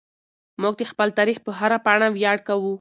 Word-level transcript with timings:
موږ 0.61 0.73
د 0.77 0.83
خپل 0.91 1.07
تاریخ 1.17 1.37
په 1.45 1.51
هره 1.59 1.77
پاڼه 1.85 2.07
ویاړ 2.11 2.37
کوو. 2.47 2.69